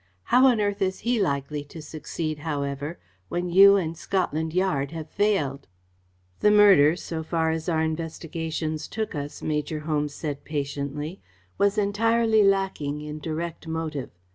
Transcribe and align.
How 0.23 0.47
on 0.47 0.59
earth 0.59 0.81
is 0.81 1.01
he 1.01 1.21
likely 1.21 1.63
to 1.65 1.79
succeed, 1.79 2.39
however, 2.39 2.97
when 3.29 3.51
you 3.51 3.75
and 3.77 3.95
Scotland 3.95 4.51
Yard 4.51 4.89
have 4.93 5.11
failed?" 5.11 5.67
"The 6.39 6.49
murder, 6.49 6.95
so 6.95 7.21
far 7.21 7.51
as 7.51 7.69
our 7.69 7.83
investigations 7.83 8.87
took 8.87 9.13
us," 9.13 9.43
Major 9.43 9.81
Holmes 9.81 10.15
said 10.15 10.43
patiently, 10.43 11.21
"was 11.59 11.77
entirely 11.77 12.41
lacking 12.43 13.01
in 13.01 13.19
direct 13.19 13.67
motive. 13.67 14.09